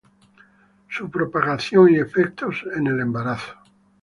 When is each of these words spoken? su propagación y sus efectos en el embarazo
su 0.89 1.11
propagación 1.11 1.89
y 1.93 1.97
sus 1.99 2.07
efectos 2.07 2.65
en 2.75 2.87
el 2.87 3.01
embarazo 3.01 3.53